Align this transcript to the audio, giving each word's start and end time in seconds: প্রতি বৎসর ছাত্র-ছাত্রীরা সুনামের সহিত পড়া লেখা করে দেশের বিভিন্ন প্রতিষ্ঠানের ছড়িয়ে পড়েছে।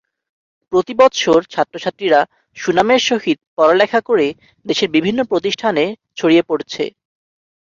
প্রতি 0.73 0.93
বৎসর 0.99 1.39
ছাত্র-ছাত্রীরা 1.49 2.19
সুনামের 2.57 3.01
সহিত 3.09 3.37
পড়া 3.55 3.75
লেখা 3.81 3.99
করে 4.01 4.27
দেশের 4.65 4.89
বিভিন্ন 4.95 5.19
প্রতিষ্ঠানের 5.23 5.89
ছড়িয়ে 6.17 6.43
পড়েছে। 6.49 6.83